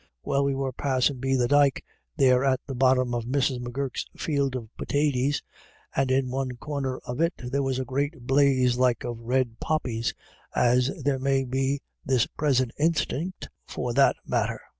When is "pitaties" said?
4.75-5.43